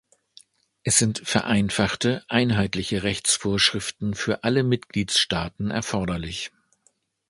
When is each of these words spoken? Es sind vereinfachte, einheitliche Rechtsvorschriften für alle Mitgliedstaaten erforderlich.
Es 0.83 0.97
sind 0.97 1.19
vereinfachte, 1.25 2.25
einheitliche 2.27 3.03
Rechtsvorschriften 3.03 4.15
für 4.15 4.43
alle 4.43 4.63
Mitgliedstaaten 4.63 5.69
erforderlich. 5.69 6.49